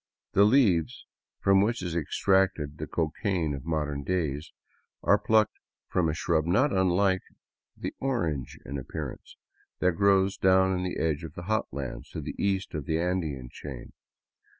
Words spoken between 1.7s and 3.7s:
is extracted the cocaine of